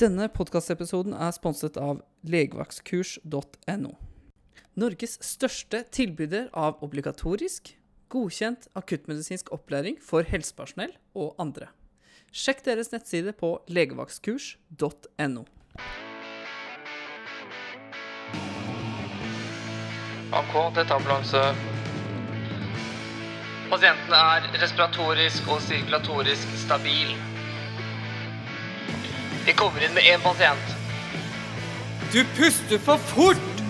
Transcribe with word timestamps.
Denne 0.00 0.30
podkastepisoden 0.32 1.12
er 1.12 1.32
sponset 1.36 1.74
av 1.76 1.98
legevaktkurs.no. 2.24 3.90
Norges 4.80 5.18
største 5.20 5.82
tilbyder 5.92 6.46
av 6.56 6.78
obligatorisk, 6.86 7.74
godkjent 8.08 8.70
akuttmedisinsk 8.80 9.50
opplæring 9.52 9.98
for 10.00 10.24
helsepersonell 10.24 10.94
og 11.12 11.34
andre. 11.42 11.68
Sjekk 12.32 12.64
deres 12.70 12.88
nettside 12.94 13.34
på 13.36 13.58
legevaktkurs.no. 13.68 15.44
AK, 20.40 20.54
dette 20.78 20.96
ambulanse. 20.96 21.44
Pasienten 23.68 24.16
er 24.16 24.48
respiratorisk 24.62 25.52
og 25.52 25.60
sirkulatorisk 25.68 26.56
stabil. 26.64 27.12
Vi 29.50 29.56
kommer 29.56 29.84
inn 29.84 29.94
med 29.94 30.02
én 30.02 30.20
pasient. 30.22 30.66
Du 32.12 32.24
puster 32.36 32.78
for 32.78 32.96
fort! 32.96 33.62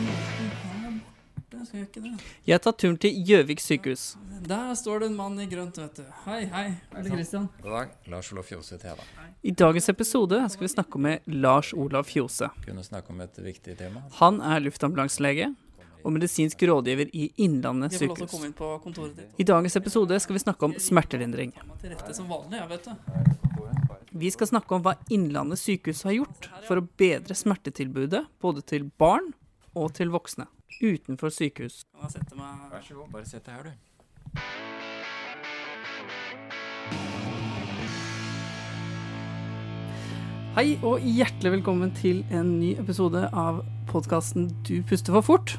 Jeg 2.44 2.60
tar 2.60 2.74
turen 2.76 2.98
til 3.00 3.16
Gjøvik 3.24 3.62
sykehus. 3.64 4.02
Der 4.44 4.74
står 4.76 5.00
det 5.00 5.08
en 5.08 5.16
mann 5.16 5.40
i 5.40 5.46
grønt, 5.48 5.80
vet 5.80 6.02
du. 6.02 6.04
Hei, 6.26 6.42
hei. 6.52 6.66
Er 6.92 7.06
det 7.06 7.14
Christian? 7.14 7.48
God 7.62 7.72
dag. 7.78 7.96
Lars 8.12 8.28
Olav 8.34 8.44
Fjose 8.50 8.76
heter 8.76 8.90
jeg, 8.90 9.00
da. 9.00 9.26
I 9.40 9.56
dagens 9.62 9.88
episode 9.94 10.42
skal 10.52 10.68
vi 10.68 10.72
snakke 10.74 11.00
med 11.00 11.32
Lars 11.40 11.72
Olav 11.72 12.04
Fjose. 12.12 12.52
Kunne 12.68 12.84
snakke 12.84 13.16
om 13.16 13.24
et 13.24 13.40
viktig 13.40 13.80
tema. 13.80 14.04
Han 14.20 14.44
er 14.44 14.60
luftambulanselege 14.68 15.48
og 16.04 16.12
medisinsk 16.12 16.68
rådgiver 16.68 17.08
i 17.16 17.32
Innlandet 17.40 17.96
sykehus. 17.96 18.36
I 19.40 19.48
dagens 19.48 19.80
episode 19.80 20.20
skal 20.20 20.36
vi 20.36 20.44
snakke 20.44 20.68
om 20.68 20.76
smertelindring. 20.76 21.56
Til 21.80 21.96
rette 21.96 22.20
som 22.20 22.28
vanlig, 22.28 22.60
jeg 22.60 22.74
vet 22.76 22.92
det. 22.92 23.29
Vi 24.10 24.26
skal 24.34 24.48
snakke 24.50 24.74
om 24.74 24.82
hva 24.82 24.96
Innlandet 25.14 25.60
sykehus 25.60 26.00
har 26.02 26.16
gjort 26.16 26.48
for 26.66 26.80
å 26.80 26.86
bedre 26.98 27.34
smertetilbudet 27.38 28.24
både 28.42 28.64
til 28.66 28.88
barn 28.98 29.28
og 29.78 29.92
til 29.94 30.10
voksne 30.10 30.48
utenfor 30.82 31.30
sykehus. 31.30 31.84
Vær 31.94 32.10
så 32.82 32.96
god, 32.96 33.06
bare 33.12 33.28
sett 33.28 33.46
deg 33.46 33.54
her, 33.54 33.70
du. 33.70 33.72
Hei 40.58 40.74
og 40.82 41.06
hjertelig 41.06 41.54
velkommen 41.60 41.94
til 41.94 42.24
en 42.34 42.56
ny 42.58 42.74
episode 42.82 43.28
av 43.30 43.62
podkasten 43.94 44.50
Du 44.66 44.82
puster 44.82 45.14
for 45.20 45.22
fort. 45.22 45.54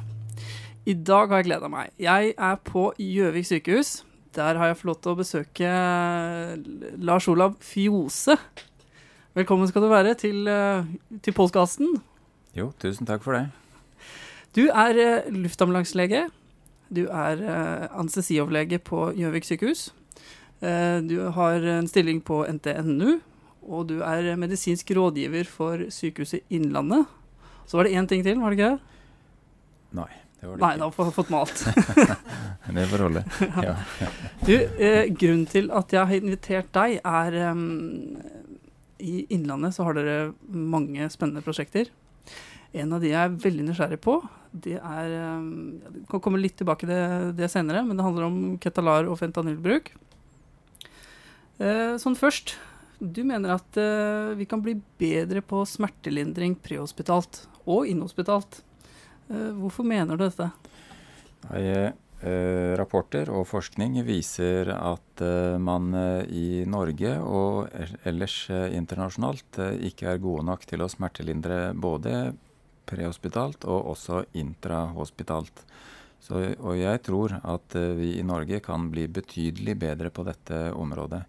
I 0.84 0.92
dag 0.92 1.32
har 1.32 1.40
jeg 1.40 1.54
gleda 1.54 1.72
meg. 1.72 1.88
Jeg 1.96 2.36
er 2.36 2.64
på 2.68 2.90
Gjøvik 3.00 3.48
sykehus. 3.48 4.02
Der 4.32 4.56
har 4.56 4.70
jeg 4.70 4.78
fått 4.80 4.88
lov 4.88 5.00
til 5.04 5.12
å 5.12 5.18
besøke 5.18 5.70
Lars 7.04 7.26
Olav 7.28 7.58
Fjose. 7.60 8.38
Velkommen 9.36 9.68
skal 9.68 9.84
du 9.84 9.88
være 9.90 10.14
til, 10.16 10.48
eh, 10.48 10.88
til 11.20 11.34
podkasten. 11.36 11.98
Jo, 12.56 12.70
tusen 12.80 13.04
takk 13.08 13.22
for 13.22 13.36
det. 13.36 13.50
Du 14.56 14.70
er 14.72 14.96
eh, 14.96 15.28
luftambulanselege. 15.28 16.30
Du 16.88 17.08
er 17.08 17.44
eh, 17.44 17.88
anestesioverlege 17.92 18.80
på 18.80 19.12
Gjøvik 19.16 19.44
sykehus. 19.44 19.90
Eh, 20.64 21.00
du 21.04 21.28
har 21.36 21.60
en 21.60 21.88
stilling 21.88 22.24
på 22.24 22.40
NTNU, 22.48 23.20
og 23.68 23.88
du 23.88 24.00
er 24.00 24.32
medisinsk 24.36 24.96
rådgiver 24.96 25.44
for 25.44 25.90
Sykehuset 25.92 26.40
Innlandet. 26.48 27.04
Så 27.66 27.76
var 27.76 27.84
det 27.84 27.96
én 28.00 28.08
ting 28.08 28.24
til, 28.24 28.40
var 28.40 28.50
det 28.50 28.58
ikke 28.58 28.72
det? 28.72 28.80
Nei, 29.92 30.10
Nei, 30.42 30.74
da 30.74 30.88
har 30.88 31.06
jeg 31.06 31.14
fått 31.14 31.30
malt. 31.30 31.60
Det 32.74 32.86
får 32.90 33.04
holde. 33.04 33.22
Ja. 33.66 33.74
Du, 34.42 34.54
eh, 34.54 35.06
grunnen 35.14 35.46
til 35.50 35.70
at 35.74 35.92
jeg 35.94 36.08
har 36.08 36.18
invitert 36.18 36.70
deg, 36.74 36.98
er 36.98 37.36
um, 37.52 38.18
I 38.98 39.22
Innlandet 39.34 39.76
så 39.76 39.86
har 39.86 39.98
dere 39.98 40.32
mange 40.50 41.06
spennende 41.14 41.44
prosjekter. 41.46 41.92
En 42.74 42.94
av 42.96 43.02
de 43.02 43.12
jeg 43.12 43.20
er 43.20 43.36
veldig 43.44 43.68
nysgjerrig 43.68 44.00
på, 44.02 44.16
det 44.52 44.78
er 44.78 45.14
um, 45.38 45.78
Jeg 45.84 46.06
kan 46.10 46.24
komme 46.24 46.40
litt 46.40 46.58
tilbake 46.58 46.86
til 46.86 46.94
det, 46.94 47.36
det 47.38 47.50
senere, 47.52 47.84
men 47.86 47.98
det 47.98 48.06
handler 48.06 48.26
om 48.26 48.40
ketalar 48.62 49.10
og 49.10 49.20
fentanylbruk. 49.20 49.92
Eh, 51.62 51.94
sånn 52.02 52.18
først. 52.18 52.56
Du 53.02 53.22
mener 53.26 53.56
at 53.56 53.78
eh, 53.78 54.34
vi 54.38 54.46
kan 54.48 54.62
bli 54.64 54.76
bedre 54.98 55.42
på 55.44 55.62
smertelindring 55.68 56.56
prehospitalt 56.62 57.44
og 57.66 57.86
inhospitalt. 57.90 58.62
Eh, 59.30 59.50
hvorfor 59.58 59.86
mener 59.86 60.16
du 60.16 60.24
dette? 60.24 60.50
Nei, 61.50 61.62
eh, 62.22 62.72
rapporter 62.78 63.30
og 63.34 63.46
forskning 63.50 63.98
viser 64.06 64.70
at 64.74 65.22
eh, 65.24 65.58
man 65.58 65.92
eh, 65.94 66.22
i 66.30 66.46
Norge 66.70 67.16
og 67.20 67.72
ellers 68.08 68.44
eh, 68.50 68.70
internasjonalt 68.78 69.58
eh, 69.62 69.78
ikke 69.90 70.12
er 70.12 70.22
gode 70.22 70.46
nok 70.46 70.66
til 70.68 70.84
å 70.84 70.90
smertelindre 70.90 71.72
både 71.74 72.32
prehospitalt 72.88 73.66
og 73.66 73.94
også 73.94 74.24
intrahospitalt. 74.38 75.64
Så, 76.22 76.38
og 76.62 76.76
jeg 76.78 77.00
tror 77.02 77.34
at 77.40 77.74
vi 77.98 78.12
i 78.20 78.22
Norge 78.22 78.60
kan 78.62 78.84
bli 78.92 79.08
betydelig 79.10 79.74
bedre 79.80 80.10
på 80.14 80.22
dette 80.22 80.68
området. 80.78 81.24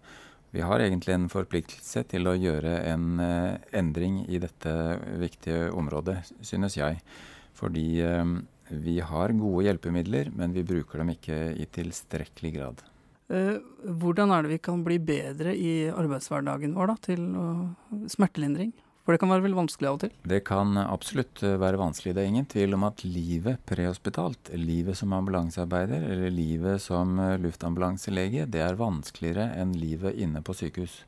Vi 0.54 0.62
har 0.62 0.84
egentlig 0.84 1.16
en 1.16 1.26
forpliktelse 1.32 2.04
til 2.12 2.30
å 2.30 2.36
gjøre 2.38 2.76
en 2.92 3.18
endring 3.74 4.20
i 4.30 4.38
dette 4.38 4.74
viktige 5.18 5.72
området, 5.74 6.20
synes 6.46 6.78
jeg. 6.78 7.00
Fordi 7.54 7.88
eh, 8.02 8.24
vi 8.74 8.98
har 9.00 9.34
gode 9.38 9.68
hjelpemidler, 9.68 10.32
men 10.34 10.54
vi 10.56 10.66
bruker 10.66 11.02
dem 11.02 11.14
ikke 11.14 11.38
i 11.58 11.68
tilstrekkelig 11.74 12.54
grad. 12.58 12.84
Eh, 13.32 13.56
hvordan 14.00 14.32
er 14.34 14.44
det 14.44 14.56
vi 14.56 14.62
kan 14.62 14.82
bli 14.84 14.98
bedre 15.00 15.54
i 15.56 15.88
arbeidshverdagen 15.88 16.74
vår 16.76 16.92
da, 16.92 16.96
til 17.08 17.22
smertelindring? 18.12 18.74
For 19.04 19.12
det 19.12 19.20
kan 19.20 19.28
være 19.28 19.44
veldig 19.44 19.58
vanskelig 19.58 19.88
av 19.88 19.96
og 19.98 20.00
til. 20.00 20.12
Det 20.32 20.40
kan 20.48 20.78
absolutt 20.80 21.42
eh, 21.44 21.58
være 21.60 21.80
vanskelig. 21.80 22.14
Det 22.16 22.22
er 22.22 22.30
ingen 22.32 22.48
tvil 22.48 22.76
om 22.76 22.86
at 22.88 23.04
livet 23.04 23.60
prehospitalt, 23.68 24.52
livet 24.56 24.96
som 24.96 25.12
ambulansearbeider 25.16 26.06
eller 26.08 26.32
livet 26.32 26.80
som 26.84 27.18
luftambulanselege, 27.40 28.48
det 28.48 28.64
er 28.64 28.80
vanskeligere 28.80 29.50
enn 29.60 29.76
livet 29.76 30.16
inne 30.16 30.40
på 30.44 30.56
sykehus. 30.56 31.02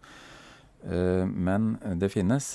Eh, 0.84 1.24
Men 1.24 1.78
det 1.96 2.12
finnes 2.12 2.52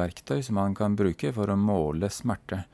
verktøy 0.00 0.40
som 0.40 0.56
man 0.60 0.76
kan 0.76 0.96
bruke 0.96 1.34
for 1.36 1.52
å 1.52 1.60
måle 1.60 2.08
smerte. 2.12 2.64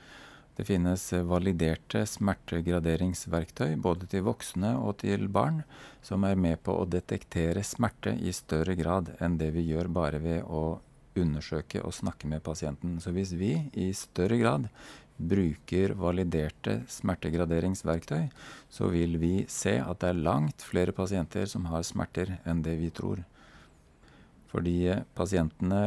Det 0.59 0.65
finnes 0.67 1.05
validerte 1.31 2.01
smertegraderingsverktøy 2.11 3.77
både 3.79 4.09
til 4.11 4.25
voksne 4.27 4.73
og 4.83 4.97
til 5.05 5.29
barn, 5.31 5.61
som 6.03 6.25
er 6.27 6.35
med 6.35 6.59
på 6.67 6.75
å 6.75 6.89
detektere 6.91 7.63
smerte 7.63 8.17
i 8.19 8.33
større 8.35 8.75
grad 8.75 9.13
enn 9.23 9.37
det 9.39 9.53
vi 9.55 9.69
gjør 9.69 9.87
bare 10.01 10.19
ved 10.19 10.43
å 10.43 10.81
undersøke 11.15 11.85
og 11.87 11.95
snakke 11.95 12.27
med 12.27 12.43
pasienten. 12.43 12.99
Så 12.99 13.15
hvis 13.15 13.37
vi 13.39 13.53
i 13.79 13.93
større 13.95 14.41
grad 14.43 14.67
bruker 15.19 15.95
validerte 15.99 16.81
smertegraderingsverktøy, 16.91 18.27
så 18.67 18.91
vil 18.91 19.15
vi 19.23 19.33
se 19.47 19.79
at 19.79 20.03
det 20.03 20.11
er 20.11 20.23
langt 20.27 20.67
flere 20.67 20.95
pasienter 20.95 21.47
som 21.47 21.71
har 21.71 21.87
smerter 21.87 22.41
enn 22.43 22.67
det 22.67 22.75
vi 22.83 22.91
tror. 22.91 23.23
Fordi 24.49 24.95
pasientene 25.17 25.81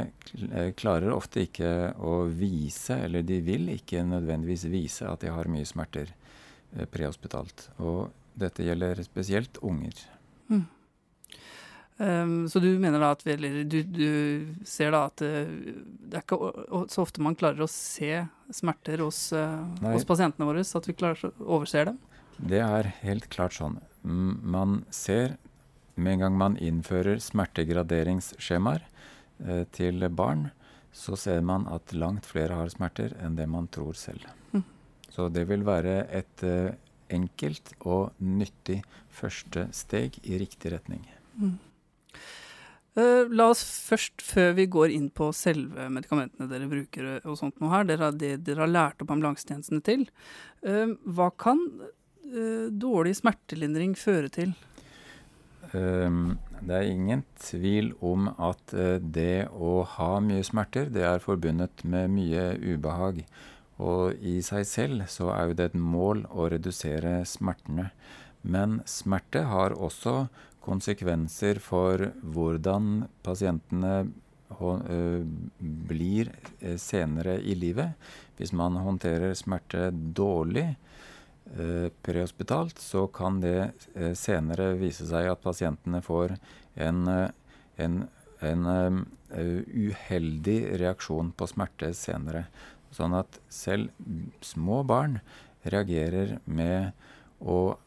eh, 0.51 0.69
klarer 0.77 1.13
ofte 1.15 1.47
ikke 1.47 1.93
å 1.97 2.21
vise, 2.29 2.99
eller 3.07 3.25
de 3.25 3.39
vil 3.45 3.71
ikke 3.73 4.03
nødvendigvis 4.05 4.67
vise 4.69 5.07
at 5.09 5.23
de 5.23 5.31
har 5.33 5.49
mye 5.49 5.65
smerter 5.65 6.11
eh, 6.11 6.85
prehospitalt. 6.85 7.71
Og 7.81 8.11
dette 8.37 8.65
gjelder 8.65 9.01
spesielt 9.05 9.57
unger. 9.65 9.97
Um, 12.01 12.47
så 12.49 12.57
du 12.57 12.69
mener 12.81 13.01
da 13.01 13.11
at 13.13 13.21
vi, 13.21 13.33
eller 13.35 13.59
du, 13.69 13.81
du 13.85 14.53
ser 14.65 14.93
da 14.93 15.03
at 15.09 15.21
eh, 15.25 15.49
det 16.09 16.17
er 16.17 16.23
ikke 16.23 16.85
så 16.89 17.03
ofte 17.03 17.21
man 17.21 17.37
klarer 17.37 17.61
å 17.61 17.69
se 17.69 18.23
smerter 18.53 19.03
hos, 19.05 19.27
hos 19.85 20.07
pasientene 20.09 20.47
våre, 20.47 20.63
så 20.65 20.81
at 20.81 20.89
vi 20.89 20.97
klarer 20.97 21.29
å 21.29 21.57
overse 21.57 21.85
dem? 21.91 21.99
Det 22.41 22.61
er 22.61 22.89
helt 23.03 23.29
klart 23.33 23.53
sånn. 23.53 23.77
Man 24.01 24.81
ser 24.93 25.37
med 26.01 26.17
en 26.17 26.25
gang 26.25 26.37
man 26.37 26.57
innfører 26.57 27.21
smertegraderingsskjemaer 27.21 28.83
eh, 29.45 29.63
til 29.75 30.07
barn, 30.09 30.49
så 30.91 31.15
ser 31.15 31.41
man 31.45 31.67
at 31.71 31.93
langt 31.95 32.27
flere 32.27 32.57
har 32.59 32.71
smerter 32.73 33.15
enn 33.23 33.37
det 33.37 33.47
man 33.49 33.69
tror 33.71 33.95
selv. 33.97 34.25
Mhm. 34.51 34.63
Så 35.11 35.27
det 35.31 35.47
vil 35.49 35.65
være 35.67 36.05
et 36.11 36.43
eh, 36.47 36.73
enkelt 37.11 37.73
og 37.83 38.13
nyttig 38.23 38.81
første 39.11 39.67
steg 39.75 40.17
i 40.23 40.39
riktig 40.39 40.71
retning. 40.73 41.03
Eh, 42.95 43.27
la 43.31 43.49
oss 43.51 43.63
først, 43.87 44.23
før 44.23 44.53
vi 44.55 44.67
går 44.71 44.91
inn 44.95 45.09
på 45.09 45.29
selve 45.35 45.89
medikamentene 45.91 46.47
dere 46.51 46.69
bruker 46.71 47.13
og 47.21 47.37
sånt 47.39 47.59
noe 47.59 47.71
her, 47.71 47.87
dere 47.87 48.09
har, 48.09 48.15
det 48.15 48.37
dere 48.47 48.65
har 48.65 48.71
lært 48.71 49.03
opp 49.03 49.11
ambulansetjenestene 49.15 49.83
til, 49.83 50.07
hva 50.61 51.31
kan 51.35 51.59
dårlig 52.79 53.17
smertelindring 53.17 53.95
føre 53.99 54.29
til? 54.31 54.53
Ehm, 55.77 56.37
det 56.61 56.75
er 56.77 56.89
ingen 56.91 57.23
tvil 57.39 57.93
om 58.03 58.27
at 58.35 58.73
eh, 58.75 58.97
det 58.99 59.47
å 59.51 59.81
ha 59.97 60.11
mye 60.23 60.43
smerter, 60.45 60.91
det 60.91 61.05
er 61.07 61.23
forbundet 61.23 61.83
med 61.87 62.11
mye 62.13 62.51
ubehag. 62.59 63.23
Og 63.81 64.17
i 64.21 64.37
seg 64.45 64.65
selv 64.69 65.07
så 65.09 65.31
er 65.33 65.49
jo 65.49 65.57
det 65.57 65.71
et 65.71 65.79
mål 65.79 66.25
å 66.29 66.49
redusere 66.53 67.21
smertene. 67.25 67.89
Men 68.41 68.81
smerte 68.89 69.45
har 69.49 69.73
også 69.73 70.25
konsekvenser 70.61 71.57
for 71.63 72.11
hvordan 72.21 73.07
pasientene 73.25 73.95
eh, 74.03 75.23
blir 75.89 76.29
eh, 76.59 76.77
senere 76.77 77.39
i 77.41 77.55
livet. 77.57 77.97
Hvis 78.37 78.53
man 78.53 78.77
håndterer 78.81 79.33
smerte 79.37 79.89
dårlig 79.91 80.73
prehospitalt, 82.05 82.79
så 82.79 83.05
kan 83.11 83.41
det 83.43 83.71
eh, 83.95 84.13
senere 84.17 84.71
vise 84.79 85.07
seg 85.09 85.27
at 85.31 85.43
pasientene 85.43 86.01
får 86.05 86.37
en, 86.79 87.01
eh, 87.11 87.29
en, 87.83 88.01
en 88.39 88.69
eh, 88.73 88.99
eh, 89.39 89.61
uheldig 89.91 90.59
reaksjon 90.81 91.33
på 91.35 91.49
smerte 91.51 91.91
senere. 91.97 92.45
Sånn 92.91 93.15
at 93.15 93.39
selv 93.51 93.91
små 94.43 94.81
barn 94.87 95.19
reagerer 95.63 96.37
med 96.45 96.91
å 97.39 97.77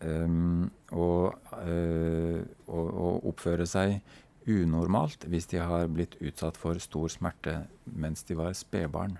um, 0.00 0.70
å, 0.90 1.06
eh, 1.60 2.40
å, 2.66 2.80
å 2.80 3.10
oppføre 3.30 3.66
seg 3.68 4.00
unormalt 4.50 5.26
hvis 5.30 5.48
de 5.52 5.60
har 5.62 5.90
blitt 5.92 6.16
utsatt 6.24 6.58
for 6.58 6.80
stor 6.82 7.10
smerte 7.12 7.60
mens 7.84 8.24
de 8.26 8.36
var 8.38 8.54
spedbarn. 8.56 9.18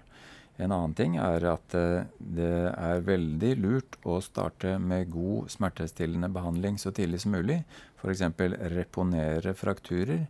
En 0.60 0.74
annen 0.74 0.94
ting 0.96 1.16
er 1.16 1.44
at 1.48 1.74
eh, 1.78 2.04
det 2.20 2.52
er 2.70 3.04
veldig 3.06 3.52
lurt 3.62 3.96
å 4.04 4.18
starte 4.24 4.76
med 4.82 5.10
god 5.14 5.48
smertestillende 5.52 6.28
behandling 6.32 6.76
så 6.80 6.92
tidlig 6.92 7.22
som 7.24 7.32
mulig. 7.36 7.62
F.eks. 8.00 8.26
reponere 8.74 9.54
frakturer. 9.56 10.26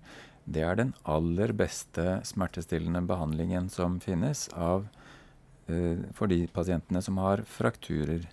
Det 0.51 0.63
er 0.67 0.79
den 0.79 0.95
aller 1.05 1.53
beste 1.55 2.21
smertestillende 2.27 3.03
behandlingen 3.07 3.69
som 3.71 3.99
finnes 4.03 4.49
av, 4.55 4.87
eh, 5.67 5.99
for 6.15 6.31
de 6.31 6.47
pasientene 6.55 7.03
som 7.03 7.19
har 7.23 7.45
frakturer. 7.47 8.27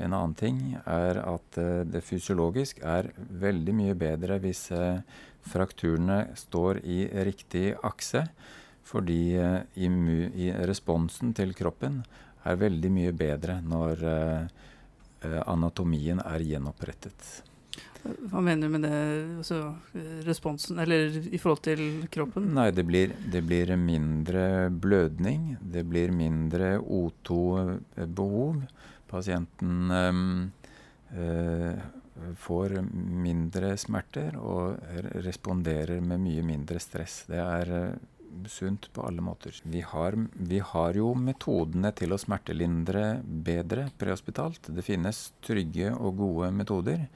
En 0.00 0.14
annen 0.16 0.34
ting 0.34 0.60
er 0.88 1.20
at 1.20 1.58
eh, 1.60 1.82
det 1.84 2.04
fysiologisk 2.06 2.80
er 2.86 3.10
veldig 3.42 3.74
mye 3.76 3.96
bedre 3.98 4.38
hvis 4.42 4.70
eh, 4.72 5.02
frakturene 5.50 6.22
står 6.38 6.80
i 6.84 7.04
riktig 7.26 7.74
akse, 7.86 8.24
fordi 8.90 9.36
eh, 9.38 10.56
responsen 10.66 11.34
til 11.36 11.54
kroppen 11.54 12.00
er 12.48 12.58
veldig 12.58 12.90
mye 12.92 13.12
bedre 13.14 13.60
når 13.62 14.02
eh, 14.14 14.42
eh, 15.28 15.40
anatomien 15.46 16.22
er 16.24 16.42
gjenopprettet. 16.46 17.30
Hva 18.00 18.40
mener 18.40 18.64
du 18.64 18.72
med 18.72 18.86
det? 18.86 18.98
Altså, 19.42 19.58
responsen 20.24 20.78
Eller 20.80 21.18
i 21.20 21.36
forhold 21.36 21.60
til 21.66 21.82
kroppen? 22.08 22.46
Nei, 22.56 22.70
det 22.72 22.86
blir, 22.88 23.12
det 23.28 23.42
blir 23.44 23.74
mindre 23.76 24.70
blødning. 24.72 25.58
Det 25.60 25.84
blir 25.84 26.14
mindre 26.16 26.78
O2-behov. 26.80 28.62
Pasienten 29.10 29.92
eh, 31.12 31.74
får 32.40 32.78
mindre 33.26 33.74
smerter 33.80 34.40
og 34.40 34.80
responderer 35.20 36.00
med 36.00 36.24
mye 36.24 36.46
mindre 36.54 36.80
stress. 36.80 37.26
Det 37.28 37.44
er 37.44 37.92
sunt 38.48 38.88
på 38.92 39.04
alle 39.06 39.22
måter. 39.24 39.54
Vi 39.62 39.80
har, 39.80 40.16
vi 40.32 40.58
har 40.58 40.96
jo 40.98 41.12
metodene 41.18 41.92
til 41.96 42.12
å 42.14 42.18
smertelindre 42.20 43.20
bedre 43.24 43.88
prehospitalt. 43.98 44.70
Det 44.74 44.84
finnes 44.86 45.30
trygge 45.44 45.92
og 45.96 46.20
gode 46.20 46.50
metoder, 46.54 47.06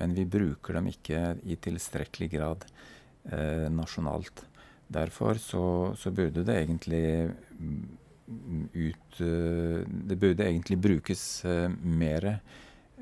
men 0.00 0.16
vi 0.16 0.26
bruker 0.28 0.78
dem 0.78 0.88
ikke 0.92 1.36
i 1.44 1.58
tilstrekkelig 1.60 2.30
grad 2.32 2.66
eh, 3.30 3.68
nasjonalt. 3.72 4.46
Derfor 4.92 5.40
så, 5.40 5.64
så 5.96 6.12
burde 6.12 6.44
det 6.44 6.58
egentlig 6.58 7.04
mm, 7.58 7.82
ut 8.72 9.20
eh, 9.24 9.78
Det 9.88 10.18
burde 10.20 10.44
egentlig 10.44 10.78
brukes 10.78 11.22
uh, 11.48 11.68
mer 11.82 12.26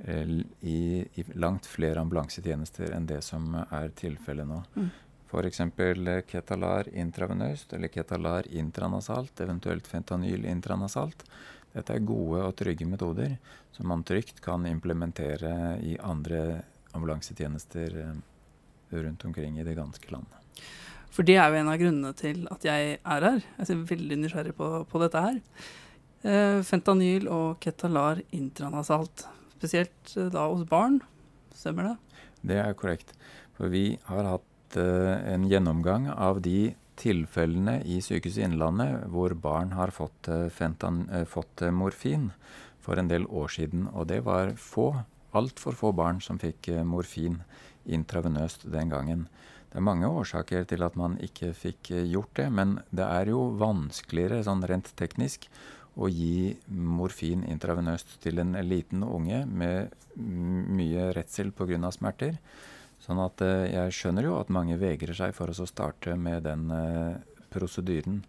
eh, 0.05 0.35
i, 0.61 0.81
i 1.03 1.25
langt 1.35 1.67
flere 1.67 2.03
ambulansetjenester 2.03 2.95
enn 2.95 3.09
det 3.11 3.23
som 3.27 3.57
er 3.65 3.91
tilfellet 3.99 4.47
nå. 4.49 4.63
Mm. 4.77 4.91
F.eks. 5.31 5.61
Uh, 5.63 6.21
Ketalar 6.27 6.91
intravenøst 6.91 7.73
eller 7.77 7.89
Ketalar 7.89 8.49
intranasalt, 8.51 9.41
eventuelt 9.41 9.87
fentanyl 9.87 10.45
intranasalt. 10.51 11.25
Dette 11.71 11.95
er 11.95 12.03
gode 12.03 12.43
og 12.43 12.57
trygge 12.59 12.87
metoder 12.89 13.37
som 13.71 13.87
man 13.91 14.03
trygt 14.07 14.43
kan 14.43 14.67
implementere 14.67 15.79
i 15.87 15.95
andre 16.03 16.65
ambulansetjenester 16.97 17.95
eh, 18.03 18.17
rundt 18.91 19.25
omkring 19.25 19.61
i 19.61 19.65
det 19.65 19.77
ganske 19.79 20.11
land. 20.11 20.27
For 21.11 21.27
det 21.27 21.37
er 21.39 21.51
jo 21.51 21.61
en 21.61 21.71
av 21.71 21.79
grunnene 21.79 22.11
til 22.19 22.43
at 22.51 22.67
jeg 22.67 22.97
er 22.99 23.27
her. 23.27 23.39
Jeg 23.59 23.71
er 23.75 23.87
veldig 23.93 24.19
nysgjerrig 24.19 24.57
på, 24.59 24.71
på 24.91 25.03
dette 25.03 25.23
her. 25.23 25.39
Eh, 26.21 26.59
fentanyl 26.67 27.31
og 27.33 27.63
ketalar 27.63 28.23
intranasalt. 28.37 29.27
Spesielt 29.57 30.15
eh, 30.17 30.31
da 30.35 30.47
hos 30.51 30.67
barn. 30.69 31.01
Stemmer 31.55 31.91
det? 31.91 31.97
Det 32.51 32.61
er 32.63 32.79
korrekt. 32.79 33.15
For 33.59 33.71
vi 33.73 33.95
har 34.07 34.27
hatt 34.27 34.50
eh, 34.77 35.33
en 35.35 35.47
gjennomgang 35.49 36.09
av 36.11 36.41
de 36.45 36.75
tilfellene 37.01 37.81
i 37.89 38.01
Sykehuset 38.05 38.45
Innlandet 38.45 39.07
hvor 39.13 39.35
barn 39.35 39.73
har 39.73 39.93
fått, 39.95 40.29
eh, 40.29 40.49
fentan, 40.49 41.09
eh, 41.11 41.25
fått 41.25 41.65
morfin 41.73 42.31
for 42.81 42.99
en 42.99 43.09
del 43.09 43.27
år 43.27 43.49
siden. 43.49 43.89
Og 43.95 44.07
det 44.07 44.25
var 44.25 44.53
få, 44.57 45.05
altfor 45.33 45.73
få 45.73 45.95
barn 45.95 46.21
som 46.21 46.39
fikk 46.39 46.69
morfin 46.85 47.43
intravenøst 47.87 48.71
den 48.71 48.91
gangen. 48.91 49.29
Det 49.71 49.79
er 49.79 49.87
mange 49.87 50.07
årsaker 50.07 50.67
til 50.67 50.83
at 50.83 50.97
man 50.97 51.17
ikke 51.19 51.55
fikk 51.55 51.91
gjort 52.11 52.35
det, 52.35 52.51
men 52.53 52.81
det 52.93 53.07
er 53.07 53.27
jo 53.27 53.57
vanskeligere 53.57 54.43
sånn 54.43 54.67
rent 54.67 54.93
teknisk 54.97 55.47
å 55.97 56.09
gi 56.11 56.57
morfin 56.67 57.45
intravenøst 57.45 58.21
til 58.23 58.39
en 58.43 58.53
liten 58.67 59.03
unge 59.03 59.45
med 59.47 59.91
mye 60.17 61.13
redsel 61.15 61.53
pga. 61.53 61.91
smerter. 61.93 62.39
Sånn 63.01 63.21
at 63.23 63.41
eh, 63.45 63.71
jeg 63.73 63.97
skjønner 63.97 64.29
jo 64.29 64.39
at 64.41 64.53
mange 64.53 64.77
vegrer 64.81 65.17
seg 65.17 65.35
for 65.37 65.51
å 65.51 65.69
starte 65.69 66.17
med 66.21 66.45
den 66.49 66.71
eh, 66.75 67.21
prosedyren. 67.53 68.23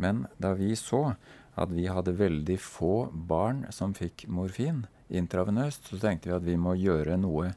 Men 0.00 0.26
da 0.40 0.52
vi 0.56 0.74
så 0.78 1.14
at 1.60 1.72
vi 1.72 1.88
hadde 1.90 2.16
veldig 2.16 2.56
få 2.62 3.10
barn 3.12 3.64
som 3.74 3.94
fikk 3.96 4.26
morfin 4.32 4.84
intravenøst, 5.10 5.90
så 5.90 5.98
tenkte 6.00 6.30
vi 6.30 6.36
at 6.36 6.46
vi 6.46 6.56
må 6.60 6.76
gjøre 6.78 7.18
noe 7.20 7.50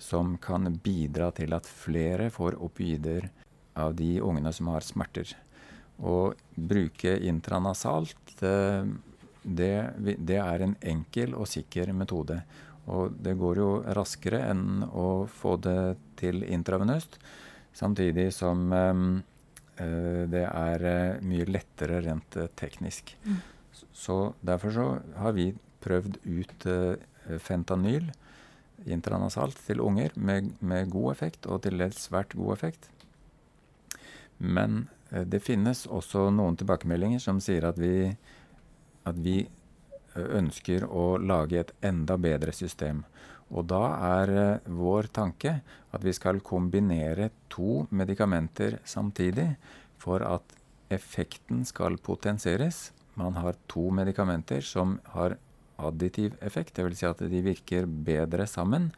som 0.00 0.34
kan 0.40 0.66
bidra 0.82 1.30
til 1.36 1.52
at 1.54 1.68
flere 1.68 2.30
får 2.32 2.56
opioider 2.64 3.28
av 3.78 3.94
de 3.96 4.16
ungene 4.24 4.52
som 4.56 4.72
har 4.72 4.84
smerter. 4.84 5.28
Å 6.00 6.32
bruke 6.56 7.12
intranasalt, 7.28 8.40
eh, 8.40 8.88
det, 9.40 9.74
det 10.18 10.40
er 10.40 10.64
en 10.64 10.74
enkel 10.80 11.36
og 11.36 11.48
sikker 11.48 11.92
metode. 11.96 12.40
Og 12.90 13.14
det 13.22 13.36
går 13.38 13.60
jo 13.60 13.70
raskere 13.96 14.42
enn 14.50 14.82
å 14.86 15.26
få 15.30 15.56
det 15.62 15.96
til 16.20 16.42
intravenøst, 16.46 17.18
samtidig 17.76 18.30
som 18.34 18.66
eh, 18.74 19.04
eh, 19.84 20.22
det 20.30 20.44
er 20.48 20.86
eh, 20.90 21.20
mye 21.22 21.46
lettere 21.48 22.00
rent 22.06 22.36
eh, 22.40 22.50
teknisk. 22.58 23.14
Mm. 23.24 23.38
Så 23.94 24.18
derfor 24.42 24.74
så 24.74 24.88
har 25.22 25.36
vi 25.36 25.52
prøvd 25.84 26.18
ut 26.26 26.66
eh, 26.66 27.38
fentanyl 27.38 28.10
intranasalt 28.88 29.58
til 29.66 29.82
unger 29.84 30.14
med, 30.16 30.54
med 30.60 30.90
god 30.90 31.12
effekt, 31.12 31.46
og 31.46 31.62
til 31.64 31.78
dels 31.80 32.00
svært 32.08 32.34
god 32.36 32.56
effekt. 32.56 32.90
Men 34.40 34.86
eh, 35.12 35.26
det 35.28 35.42
finnes 35.44 35.86
også 35.86 36.28
noen 36.34 36.58
tilbakemeldinger 36.60 37.22
som 37.22 37.40
sier 37.44 37.68
at 37.68 37.78
vi, 37.80 38.10
at 39.06 39.20
vi 39.20 39.42
ønsker 40.40 40.86
å 40.86 41.14
lage 41.18 41.60
et 41.60 41.72
enda 41.84 42.16
bedre 42.20 42.52
system. 42.56 43.04
Og 43.50 43.66
da 43.70 43.82
er 44.20 44.32
eh, 44.36 44.70
vår 44.70 45.10
tanke 45.14 45.58
at 45.90 46.06
vi 46.06 46.14
skal 46.14 46.42
kombinere 46.46 47.30
to 47.50 47.84
medikamenter 47.90 48.78
samtidig 48.86 49.48
for 50.00 50.22
at 50.22 50.56
effekten 50.90 51.64
skal 51.66 51.98
potensieres. 51.98 52.90
Man 53.18 53.36
har 53.38 53.58
to 53.70 53.90
medikamenter 53.94 54.62
som 54.64 54.98
har 55.14 55.36
additiv 55.80 56.36
effekt, 56.44 56.76
dvs. 56.76 56.98
Si 57.00 57.08
at 57.08 57.22
de 57.32 57.42
virker 57.44 57.86
bedre 57.86 58.46
sammen, 58.46 58.90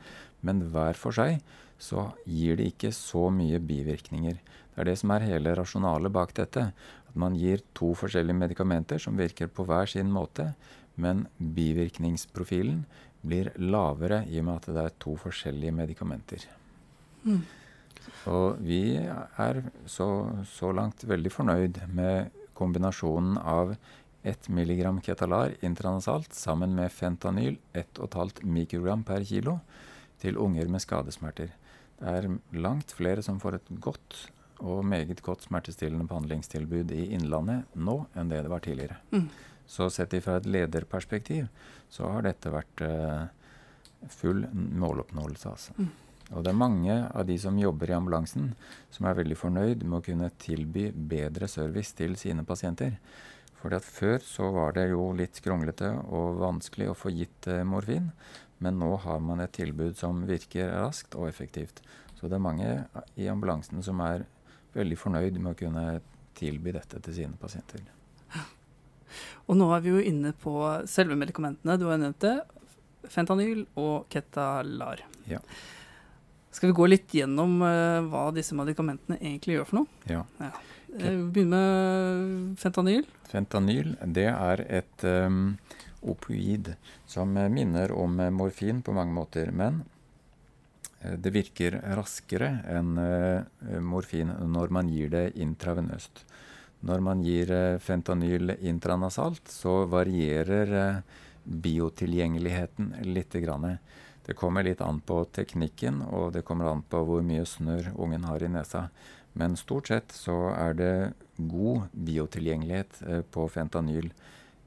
men 0.43 0.65
hver 0.73 0.99
for 0.99 1.15
seg 1.15 1.41
så 1.83 2.11
gir 2.29 2.59
de 2.59 2.69
ikke 2.71 2.93
så 2.95 3.29
mye 3.35 3.59
bivirkninger. 3.63 4.37
Det 4.73 4.81
er 4.81 4.89
det 4.89 4.99
som 5.01 5.13
er 5.15 5.27
hele 5.27 5.55
rasjonalet 5.59 6.13
bak 6.15 6.35
dette. 6.37 6.69
At 7.09 7.19
man 7.19 7.35
gir 7.37 7.65
to 7.77 7.93
forskjellige 7.99 8.39
medikamenter 8.39 9.03
som 9.03 9.19
virker 9.19 9.51
på 9.53 9.67
hver 9.69 9.91
sin 9.91 10.13
måte, 10.13 10.53
men 10.95 11.27
bivirkningsprofilen 11.39 12.85
blir 13.23 13.53
lavere 13.63 14.25
i 14.29 14.41
og 14.41 14.49
med 14.49 14.61
at 14.61 14.71
det 14.75 14.85
er 14.85 15.01
to 15.03 15.17
forskjellige 15.21 15.75
medikamenter. 15.75 16.47
Mm. 17.23 17.43
Og 18.31 18.59
vi 18.63 18.97
er 18.99 19.63
så, 19.87 20.09
så 20.51 20.73
langt 20.75 21.05
veldig 21.07 21.33
fornøyd 21.33 21.83
med 21.95 22.33
kombinasjonen 22.59 23.39
av 23.39 23.77
1 24.23 24.49
mg 24.55 25.01
ketalar 25.03 25.55
intranasalt 25.67 26.35
sammen 26.35 26.75
med 26.79 26.93
fentanyl 26.95 27.57
1,5 27.75 28.45
mikrogram 28.47 29.03
per 29.07 29.25
kilo 29.27 29.59
til 30.23 30.39
unger 30.39 30.71
med 30.71 30.83
skadesmerter. 30.83 31.51
Det 31.99 32.13
er 32.19 32.29
langt 32.59 32.95
flere 32.95 33.23
som 33.23 33.41
får 33.43 33.59
et 33.59 33.73
godt 33.83 34.19
og 34.63 34.85
meget 34.87 35.23
godt 35.27 35.49
smertestillende 35.49 36.07
behandlingstilbud 36.07 36.93
i 36.95 37.09
Innlandet 37.17 37.75
nå 37.75 38.05
enn 38.15 38.31
det 38.31 38.45
det 38.45 38.51
var 38.53 38.63
tidligere. 38.63 38.99
Mm. 39.11 39.27
Så 39.67 39.89
sett 39.91 40.15
ifra 40.17 40.39
et 40.41 40.49
lederperspektiv 40.49 41.49
så 41.93 42.09
har 42.11 42.25
dette 42.27 42.53
vært 42.53 42.83
uh, 42.85 43.27
full 44.13 44.47
måloppnåelse, 44.53 45.53
altså. 45.53 45.77
Mm. 45.79 45.91
Og 46.33 46.45
det 46.45 46.53
er 46.53 46.57
mange 46.57 46.95
av 47.13 47.27
de 47.29 47.37
som 47.41 47.59
jobber 47.61 47.91
i 47.91 47.97
ambulansen 47.97 48.53
som 48.93 49.09
er 49.09 49.19
veldig 49.19 49.37
fornøyd 49.37 49.85
med 49.85 49.99
å 49.99 50.05
kunne 50.07 50.31
tilby 50.41 50.87
bedre 50.93 51.49
service 51.51 51.93
til 51.99 52.17
sine 52.21 52.45
pasienter. 52.49 52.97
Fordi 53.61 53.79
at 53.79 53.87
Før 53.87 54.25
så 54.27 54.49
var 54.55 54.73
det 54.79 54.89
jo 54.91 55.11
litt 55.17 55.39
skronglete 55.39 55.93
og 56.09 56.41
vanskelig 56.41 56.89
å 56.91 56.97
få 56.99 57.13
gitt 57.15 57.47
eh, 57.53 57.63
morfin. 57.69 58.11
Men 58.65 58.79
nå 58.81 58.95
har 59.05 59.21
man 59.23 59.43
et 59.43 59.53
tilbud 59.55 59.99
som 59.99 60.25
virker 60.27 60.73
raskt 60.73 61.15
og 61.19 61.29
effektivt. 61.29 61.83
Så 62.19 62.31
det 62.31 62.39
er 62.39 62.47
mange 62.49 62.71
i 63.19 63.29
ambulansen 63.31 63.83
som 63.85 64.01
er 64.07 64.25
veldig 64.75 64.99
fornøyd 64.99 65.39
med 65.39 65.53
å 65.53 65.59
kunne 65.59 65.87
tilby 66.39 66.75
dette 66.75 67.03
til 67.03 67.21
sine 67.23 67.39
pasienter. 67.39 67.85
Og 69.49 69.59
nå 69.59 69.69
er 69.77 69.85
vi 69.85 69.93
jo 69.95 70.03
inne 70.03 70.33
på 70.37 70.57
selve 70.91 71.17
medikamentene. 71.19 71.79
Du 71.81 71.89
har 71.91 72.01
nevnt 72.01 72.23
det. 72.25 72.37
Fentanyl 73.11 73.65
og 73.79 74.09
Ketalar. 74.13 75.03
Ja. 75.29 75.41
Skal 76.53 76.71
vi 76.71 76.77
gå 76.77 76.87
litt 76.91 77.15
gjennom 77.17 77.63
uh, 77.65 78.03
hva 78.13 78.27
disse 78.37 78.57
medikamentene 78.57 79.19
egentlig 79.21 79.57
gjør 79.57 79.69
for 79.71 79.81
noe? 79.81 80.03
Ja. 80.11 80.25
ja. 80.43 80.53
Vi 80.93 81.15
begynner 81.33 81.49
med 81.49 82.59
fentanyl. 82.61 83.07
Fentanyl 83.31 83.95
det 84.13 84.29
er 84.29 84.63
et 84.69 85.07
um, 85.09 85.55
opioid 86.05 86.75
som 87.09 87.33
minner 87.33 87.95
om 87.97 88.21
morfin 88.37 88.83
på 88.85 88.93
mange 88.93 89.17
måter. 89.17 89.49
Men 89.57 89.81
det 91.01 91.33
virker 91.35 91.81
raskere 91.97 92.51
enn 92.71 92.93
morfin 93.83 94.29
når 94.53 94.75
man 94.77 94.91
gir 94.93 95.09
det 95.11 95.25
intravenøst. 95.41 96.23
Når 96.83 97.03
man 97.05 97.23
gir 97.23 97.51
fentanyl 97.79 98.57
intranasalt, 98.59 99.47
så 99.49 99.85
varierer 99.87 101.03
biotilgjengeligheten 101.45 102.95
litt. 103.07 103.37
Det 104.27 104.35
kommer 104.39 104.63
litt 104.67 104.81
an 104.81 105.01
på 105.01 105.25
teknikken, 105.35 106.03
og 106.03 106.33
det 106.35 106.45
kommer 106.47 106.71
an 106.71 106.83
på 106.83 107.03
hvor 107.07 107.23
mye 107.27 107.47
snørr 107.47 107.93
ungen 107.95 108.27
har 108.27 108.43
i 108.43 108.51
nesa. 108.51 108.89
Men 109.33 109.57
stort 109.57 109.89
sett 109.89 110.13
så 110.13 110.37
er 110.53 110.77
det 110.77 110.95
god 111.37 111.89
biotilgjengelighet 111.93 113.01
eh, 113.09 113.23
på 113.23 113.47
fentanyl 113.49 114.11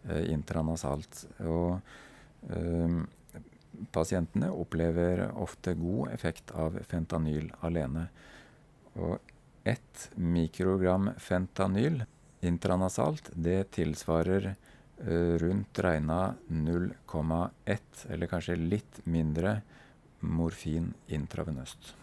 eh, 0.10 0.32
intranasalt. 0.34 1.22
Og 1.46 1.78
øh, 2.50 2.98
pasientene 3.94 4.50
opplever 4.52 5.28
ofte 5.32 5.76
god 5.78 6.12
effekt 6.16 6.52
av 6.58 6.80
fentanyl 6.90 7.52
alene. 7.66 8.08
Og 8.96 9.20
ett 9.66 10.10
mikrogram 10.16 11.10
fentanyl 11.18 12.04
intranasalt, 12.46 13.30
det 13.34 13.64
tilsvarer 13.64 14.56
uh, 15.08 15.38
rundt 15.38 15.80
regna 15.80 16.36
0,1, 16.48 17.80
eller 18.10 18.30
kanskje 18.30 18.56
litt 18.56 19.02
mindre, 19.04 19.62
morfin 20.20 20.94
intravenøst. 21.08 21.96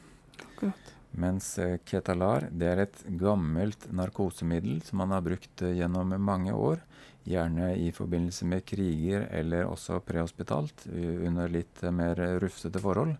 Akkurat. 0.42 0.90
Mens 1.22 1.54
uh, 1.62 1.76
Ketalar 1.86 2.48
det 2.50 2.72
er 2.72 2.84
et 2.86 3.00
gammelt 3.20 3.86
narkosemiddel 3.94 4.82
som 4.82 5.02
man 5.04 5.14
har 5.14 5.22
brukt 5.22 5.62
uh, 5.62 5.70
gjennom 5.70 6.16
mange 6.18 6.54
år. 6.56 6.82
Gjerne 7.22 7.76
i 7.78 7.92
forbindelse 7.94 8.48
med 8.50 8.66
kriger 8.66 9.28
eller 9.30 9.70
også 9.70 10.00
prehospitalt 10.02 10.88
under 10.90 11.46
litt 11.46 11.84
mer 11.94 12.18
rufsete 12.42 12.82
forhold. 12.82 13.12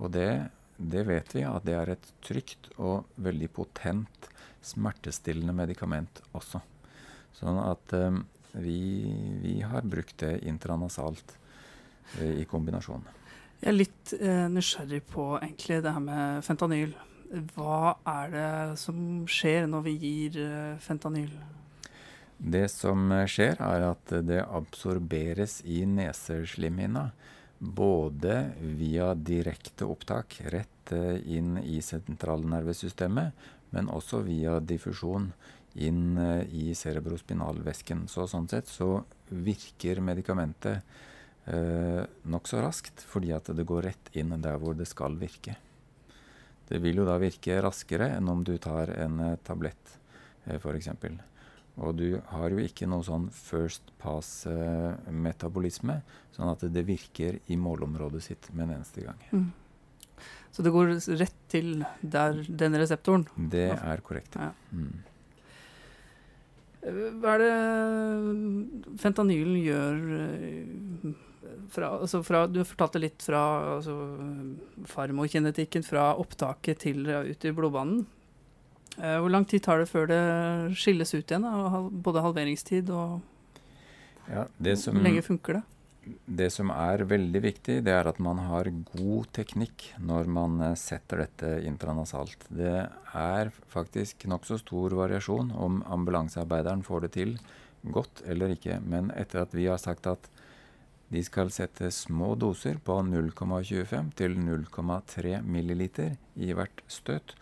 Og 0.00 0.14
det 0.16 0.30
det 0.76 1.04
vet 1.06 1.34
vi 1.34 1.44
at 1.46 1.64
det 1.66 1.74
er 1.78 1.92
et 1.94 2.06
trygt 2.24 2.70
og 2.76 3.06
veldig 3.22 3.50
potent 3.54 4.28
smertestillende 4.64 5.54
medikament 5.54 6.22
også. 6.34 6.60
Sånn 7.34 7.58
at 7.62 7.94
um, 7.98 8.22
vi, 8.54 8.78
vi, 9.42 9.58
har 9.66 9.86
brukt 9.86 10.16
det 10.22 10.38
intranasalt 10.48 11.36
uh, 12.18 12.34
i 12.34 12.46
kombinasjon. 12.48 13.04
Jeg 13.60 13.70
er 13.70 13.76
litt 13.76 14.14
uh, 14.20 14.46
nysgjerrig 14.52 15.02
på 15.10 15.34
egentlig 15.40 15.82
det 15.84 15.94
her 15.94 16.04
med 16.04 16.46
fentanyl. 16.46 16.94
Hva 17.54 17.96
er 18.06 18.32
det 18.34 18.78
som 18.78 18.98
skjer 19.30 19.68
når 19.70 19.86
vi 19.88 19.94
gir 19.98 20.40
uh, 20.42 20.80
fentanyl? 20.82 21.32
Det 22.38 22.66
som 22.72 23.12
skjer, 23.30 23.60
er 23.62 23.86
at 23.92 24.10
det 24.26 24.42
absorberes 24.42 25.60
i 25.70 25.84
neseslimhinna 25.86 27.08
både 27.58 28.50
via 28.60 29.14
direkte 29.14 29.86
opptak 29.88 30.40
rett 30.52 30.92
eh, 30.92 31.18
inn 31.36 31.58
i 31.58 31.80
sentralnervesystemet, 31.82 33.32
men 33.74 33.90
også 33.90 34.22
via 34.26 34.58
diffusjon 34.60 35.30
inn 35.74 36.18
eh, 36.18 36.42
i 36.54 36.74
cerebrospinalvæsken. 36.74 38.06
Så 38.10 38.28
sånn 38.30 38.48
sett 38.50 38.70
så 38.70 38.98
virker 39.28 40.02
medikamentet 40.04 40.82
eh, 41.46 42.02
nokså 42.30 42.62
raskt, 42.62 43.04
fordi 43.08 43.32
at 43.36 43.50
det 43.54 43.66
går 43.68 43.88
rett 43.90 44.10
inn 44.18 44.34
der 44.40 44.58
hvor 44.60 44.76
det 44.78 44.88
skal 44.90 45.18
virke. 45.20 45.56
Det 46.68 46.80
vil 46.80 47.02
jo 47.02 47.06
da 47.08 47.18
virke 47.20 47.60
raskere 47.62 48.14
enn 48.16 48.28
om 48.32 48.44
du 48.44 48.56
tar 48.62 48.92
en 48.96 49.20
eh, 49.20 49.38
tablett, 49.44 49.96
eh, 50.46 50.56
f.eks. 50.56 50.90
Og 51.82 51.96
du 51.98 52.20
har 52.30 52.54
jo 52.54 52.58
ikke 52.62 52.86
noe 52.86 53.02
sånn 53.02 53.26
first 53.34 53.82
pass-metabolisme, 54.02 56.02
sånn 56.34 56.52
at 56.52 56.60
det 56.70 56.84
virker 56.86 57.40
i 57.50 57.56
målområdet 57.58 58.22
sitt 58.22 58.46
med 58.52 58.68
en 58.68 58.74
eneste 58.76 59.00
gang. 59.06 59.18
Mm. 59.32 59.50
Så 60.54 60.62
det 60.62 60.70
går 60.70 60.92
rett 61.18 61.40
til 61.50 61.82
der, 62.00 62.44
den 62.46 62.76
reseptoren? 62.78 63.26
Det 63.50 63.74
er 63.74 64.00
korrekt. 64.06 64.36
Ja. 64.38 64.52
Mm. 64.70 65.02
Hva 66.84 67.32
er 67.34 67.42
det 67.42 67.54
fentanylen 69.00 69.56
gjør 69.64 69.94
eh, 70.18 71.14
fra, 71.72 71.88
altså 71.96 72.20
fra, 72.26 72.42
Du 72.46 72.60
fortalte 72.62 73.00
litt 73.00 73.24
fra 73.24 73.40
altså, 73.78 73.94
farmokinetikken, 74.92 75.82
fra 75.86 76.10
opptaket 76.20 76.84
til 76.84 77.08
ut 77.08 77.48
i 77.48 77.54
blodbanen. 77.56 78.04
Eh, 79.00 79.18
hvor 79.18 79.32
lang 79.32 79.46
tid 79.48 79.64
tar 79.64 79.82
det 79.82 79.90
før 79.90 80.08
det 80.10 80.24
skilles 80.78 81.14
ut 81.14 81.24
igjen? 81.24 81.46
Både 82.04 82.22
halveringstid 82.24 82.90
og 82.94 83.20
ja, 84.30 84.46
som, 84.78 84.96
Hvor 84.96 85.04
lenge 85.04 85.24
funker 85.24 85.58
det? 85.58 85.64
Det 86.24 86.50
som 86.52 86.70
er 86.72 87.04
veldig 87.08 87.40
viktig, 87.44 87.78
det 87.84 87.92
er 87.92 88.08
at 88.08 88.18
man 88.22 88.40
har 88.44 88.68
god 88.92 89.28
teknikk 89.36 89.86
når 90.00 90.28
man 90.30 90.60
eh, 90.70 90.78
setter 90.78 91.24
dette 91.24 91.52
intranasalt. 91.68 92.46
Det 92.48 92.76
er 93.16 93.52
faktisk 93.72 94.26
nokså 94.30 94.60
stor 94.60 94.96
variasjon 95.00 95.52
om 95.56 95.82
ambulansearbeideren 95.96 96.84
får 96.86 97.06
det 97.06 97.12
til 97.18 97.36
godt 97.94 98.24
eller 98.28 98.54
ikke. 98.54 98.78
Men 98.84 99.10
etter 99.16 99.44
at 99.44 99.56
vi 99.56 99.68
har 99.68 99.80
sagt 99.80 100.08
at 100.10 100.30
de 101.12 101.20
skal 101.24 101.50
sette 101.52 101.90
små 101.94 102.32
doser 102.40 102.78
på 102.82 102.96
0,25 103.06 104.14
til 104.18 104.38
0,3 104.40 105.40
milliliter 105.44 106.16
i 106.34 106.52
hvert 106.56 106.80
støt, 106.90 107.36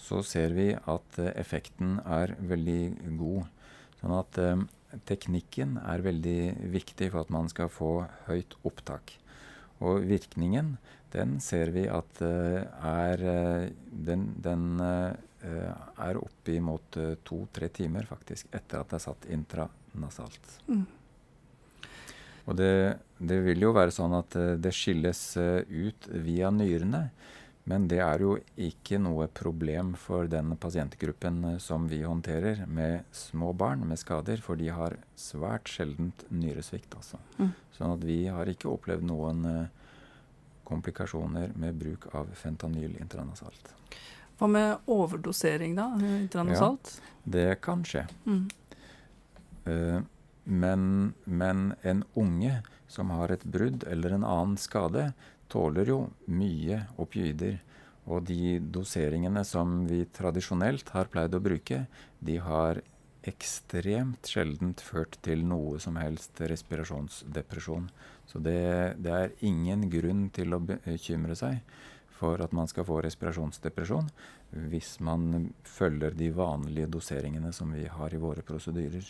så 0.00 0.22
ser 0.26 0.54
vi 0.56 0.70
at 0.74 1.18
eh, 1.20 1.32
effekten 1.40 1.98
er 2.04 2.34
veldig 2.40 2.80
god. 3.18 3.50
Sånn 4.00 4.16
at 4.18 4.40
eh, 4.42 4.64
teknikken 5.08 5.78
er 5.80 6.04
veldig 6.04 6.40
viktig 6.74 7.10
for 7.12 7.24
at 7.24 7.32
man 7.34 7.48
skal 7.52 7.70
få 7.72 7.92
høyt 8.28 8.56
opptak. 8.68 9.16
Og 9.84 10.04
virkningen, 10.06 10.76
den 11.14 11.38
ser 11.42 11.72
vi 11.74 11.86
at 11.90 12.20
eh, 12.24 12.64
er 12.84 13.70
Den, 13.90 14.26
den 14.42 14.80
eh, 14.80 15.14
er 15.44 16.16
oppimot 16.16 16.96
to-tre 17.24 17.68
timer, 17.68 18.06
faktisk, 18.08 18.48
etter 18.52 18.80
at 18.80 18.92
det 18.92 18.96
er 18.96 19.02
satt 19.04 19.26
intranasalt. 19.28 20.54
Mm. 20.68 20.86
Og 22.44 22.56
det, 22.56 22.70
det, 23.18 23.40
vil 23.44 23.66
jo 23.66 23.72
være 23.76 23.92
sånn 23.92 24.16
at 24.16 24.36
det 24.60 24.72
skilles 24.72 25.20
ut 25.36 26.08
via 26.24 26.48
nyrene. 26.52 27.02
Men 27.64 27.86
det 27.88 28.00
er 28.04 28.20
jo 28.20 28.34
ikke 28.60 28.98
noe 29.00 29.26
problem 29.32 29.94
for 29.96 30.28
den 30.28 30.52
pasientgruppen 30.60 31.38
eh, 31.54 31.60
som 31.62 31.86
vi 31.88 32.02
håndterer 32.04 32.66
med 32.68 33.06
små 33.16 33.54
barn 33.56 33.86
med 33.88 34.00
skader, 34.00 34.42
for 34.44 34.60
de 34.60 34.68
har 34.68 34.98
svært 35.16 35.72
sjeldent 35.72 36.26
nyresvikt. 36.28 36.92
Altså. 36.98 37.20
Mm. 37.38 37.54
Sånn 37.76 37.94
at 37.96 38.04
vi 38.04 38.18
har 38.28 38.50
ikke 38.52 38.68
opplevd 38.68 39.08
noen 39.08 39.46
uh, 39.48 39.62
komplikasjoner 40.68 41.56
med 41.60 41.80
bruk 41.80 42.10
av 42.12 42.28
fentanyl 42.36 42.98
intranasalt. 43.00 43.72
Hva 44.38 44.48
med 44.50 44.90
overdosering, 44.90 45.76
da? 45.78 45.88
Intranasalt? 46.20 46.98
Ja, 46.98 47.16
det 47.36 47.48
kan 47.64 47.84
skje. 47.88 48.04
Mm. 48.28 48.44
Uh, 49.64 50.00
men, 50.44 51.14
men 51.24 51.70
en 51.80 52.04
unge 52.12 52.58
som 52.92 53.10
har 53.16 53.32
et 53.32 53.44
brudd 53.48 53.86
eller 53.88 54.12
en 54.12 54.26
annen 54.28 54.58
skade, 54.60 55.12
tåler 55.54 55.92
jo 55.92 56.00
mye 56.34 56.82
opioider. 57.00 57.60
Og 58.04 58.26
de 58.28 58.58
doseringene 58.60 59.46
som 59.48 59.78
vi 59.88 60.02
tradisjonelt 60.12 60.90
har 60.92 61.08
pleid 61.12 61.36
å 61.38 61.40
bruke, 61.40 61.86
de 62.20 62.36
har 62.42 62.82
ekstremt 63.24 64.28
sjeldent 64.28 64.82
ført 64.84 65.16
til 65.24 65.46
noe 65.48 65.78
som 65.80 65.96
helst 65.96 66.42
respirasjonsdepresjon. 66.44 67.88
Så 68.28 68.40
det, 68.44 69.00
det 69.00 69.14
er 69.14 69.34
ingen 69.48 69.88
grunn 69.92 70.26
til 70.34 70.52
å 70.52 70.60
bekymre 70.60 71.36
seg 71.38 71.62
for 72.14 72.40
at 72.44 72.52
man 72.56 72.68
skal 72.70 72.86
få 72.86 73.00
respirasjonsdepresjon 73.04 74.10
hvis 74.70 74.98
man 75.02 75.48
følger 75.66 76.14
de 76.14 76.30
vanlige 76.36 76.92
doseringene 76.94 77.50
som 77.56 77.72
vi 77.74 77.88
har 77.90 78.14
i 78.14 78.20
våre 78.22 78.44
prosedyrer. 78.46 79.08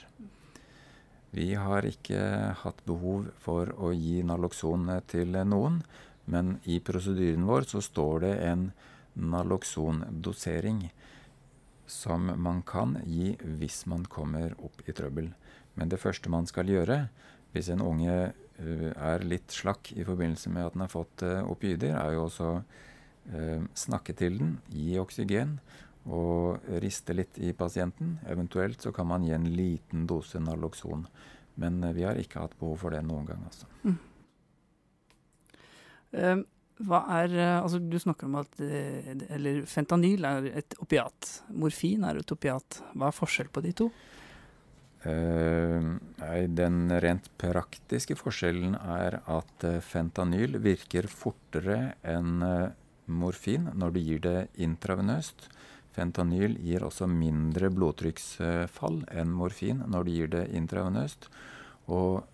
Vi 1.34 1.50
har 1.58 1.84
ikke 1.88 2.20
hatt 2.62 2.80
behov 2.86 3.26
for 3.42 3.72
å 3.82 3.90
gi 3.92 4.22
Naloxon 4.22 4.86
til 5.10 5.34
noen, 5.50 5.80
Men 6.30 6.58
i 6.64 6.80
prosedyren 6.80 7.46
vår 7.46 7.68
så 7.74 7.82
står 7.84 8.20
det 8.24 8.34
en 8.48 8.68
Naloxon-dosering 9.14 10.88
som 11.86 12.32
man 12.36 12.62
kan 12.62 12.96
gi 13.04 13.34
hvis 13.58 13.84
man 13.86 14.06
kommer 14.10 14.54
opp 14.64 14.82
i 14.88 14.94
trøbbel. 14.96 15.28
Men 15.74 15.90
det 15.92 16.00
første 16.02 16.32
man 16.32 16.48
skal 16.50 16.70
gjøre 16.70 17.04
hvis 17.54 17.70
en 17.70 17.84
unge 17.84 18.16
uh, 18.32 18.90
er 18.90 19.26
litt 19.26 19.52
slakk 19.54 19.92
i 19.94 20.06
forbindelse 20.06 20.50
med 20.50 20.66
at 20.66 20.74
den 20.74 20.84
har 20.86 20.92
fått 20.92 21.22
uh, 21.22 21.44
opioider, 21.50 21.94
er 21.94 22.16
jo 22.16 22.24
også 22.26 22.50
uh, 22.56 23.66
snakke 23.78 24.16
til 24.18 24.40
den, 24.40 24.56
gi 24.72 24.98
oksygen 24.98 25.58
og 26.04 26.64
riste 26.82 27.14
litt 27.16 27.38
i 27.38 27.52
pasienten. 27.56 28.18
Eventuelt 28.28 28.82
så 28.82 28.92
kan 28.92 29.08
man 29.08 29.24
gi 29.24 29.32
en 29.36 29.46
liten 29.54 30.08
dose 30.10 30.42
Naloxon. 30.42 31.06
Men 31.60 31.78
vi 31.94 32.02
har 32.02 32.18
ikke 32.18 32.42
hatt 32.42 32.58
behov 32.58 32.80
for 32.82 32.92
det 32.92 33.04
noen 33.06 33.28
gang. 33.28 33.44
altså. 33.46 33.68
Mm. 33.84 34.00
Um, 36.14 36.44
hva 36.84 37.04
er 37.20 37.32
Altså, 37.60 37.78
du 37.78 37.94
snakker 38.02 38.26
om 38.26 38.40
at 38.40 38.58
Eller 38.58 39.60
fentanyl 39.70 40.26
er 40.26 40.48
et 40.62 40.74
opiat. 40.82 41.28
Morfin 41.54 42.02
er 42.06 42.18
et 42.18 42.34
opiat. 42.34 42.80
Hva 42.94 43.10
er 43.10 43.14
forskjell 43.14 43.50
på 43.54 43.62
de 43.62 43.72
to? 43.78 43.88
Uh, 45.04 45.94
den 46.50 46.88
rent 47.04 47.28
praktiske 47.38 48.16
forskjellen 48.18 48.74
er 48.74 49.20
at 49.20 49.66
uh, 49.68 49.78
fentanyl 49.84 50.58
virker 50.64 51.06
fortere 51.12 51.94
enn 52.02 52.42
morfin 53.06 53.68
når 53.76 53.94
du 53.94 54.00
gir 54.00 54.22
det 54.24 54.38
intravenøst. 54.64 55.48
Fentanyl 55.94 56.56
gir 56.58 56.82
også 56.82 57.06
mindre 57.06 57.70
blodtrykksfall 57.70 59.04
enn 59.14 59.34
morfin 59.34 59.84
når 59.86 60.06
du 60.06 60.10
gir 60.16 60.32
det 60.32 60.48
intravenøst. 60.58 61.28
Og 61.92 62.24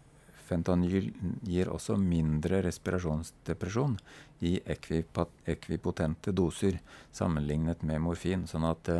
fentanyl 0.50 1.12
gir 1.46 1.70
også 1.70 1.96
mindre 1.96 2.60
respirasjonsdepresjon 2.66 3.96
i 4.44 4.56
ekvipotente 4.66 6.34
doser 6.34 6.80
sammenlignet 7.14 7.86
med 7.86 8.02
morfin. 8.02 8.48
sånn 8.50 8.66
at 8.68 8.90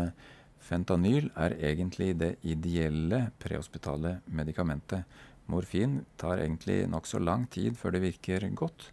Fentanyl 0.61 1.30
er 1.40 1.57
egentlig 1.71 2.12
det 2.21 2.35
ideelle 2.47 3.30
prehospitale 3.40 4.19
medikamentet. 4.28 5.07
Morfin 5.50 6.02
tar 6.21 6.42
egentlig 6.45 6.85
nokså 6.90 7.19
lang 7.23 7.47
tid 7.50 7.78
før 7.78 7.97
det 7.97 8.04
virker 8.04 8.45
godt. 8.54 8.90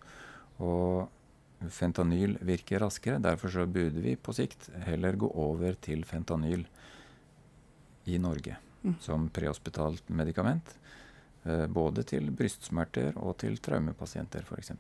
Og 0.64 1.10
fentanyl 1.74 2.38
virker 2.46 2.82
raskere. 2.82 3.22
Derfor 3.22 3.54
så 3.54 3.68
burde 3.68 4.02
vi 4.02 4.16
på 4.16 4.34
sikt 4.34 4.70
heller 4.88 5.20
gå 5.20 5.30
over 5.36 5.78
til 5.82 6.06
fentanyl 6.08 6.64
i 8.08 8.18
Norge 8.18 8.56
mm. 8.84 8.98
som 9.04 9.28
prehospitalt 9.34 10.08
medikament. 10.10 10.72
Eh, 11.48 11.66
både 11.72 12.04
til 12.08 12.28
brystsmerter 12.36 13.16
og 13.22 13.38
til 13.44 13.56
traumepasienter 13.64 14.44
f.eks. 14.44 14.74